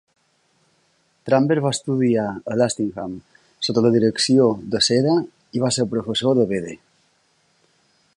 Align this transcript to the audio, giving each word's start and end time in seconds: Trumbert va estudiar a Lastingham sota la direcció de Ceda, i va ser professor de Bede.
Trumbert 1.29 1.63
va 1.65 1.71
estudiar 1.77 2.23
a 2.53 2.57
Lastingham 2.61 3.13
sota 3.67 3.83
la 3.87 3.93
direcció 3.99 4.49
de 4.77 4.81
Ceda, 4.87 5.15
i 5.59 5.63
va 5.67 5.71
ser 5.77 5.87
professor 5.93 6.37
de 6.41 6.49
Bede. 6.55 6.75